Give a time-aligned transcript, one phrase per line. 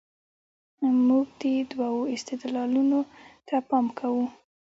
[1.07, 2.99] موږ دې دوو استدلالونو
[3.47, 4.25] ته پام کوو.